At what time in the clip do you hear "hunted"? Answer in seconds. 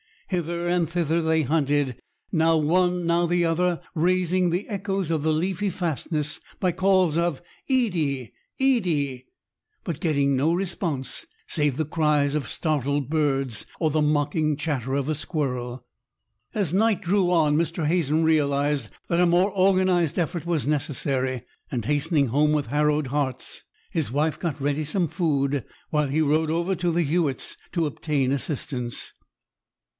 1.43-2.01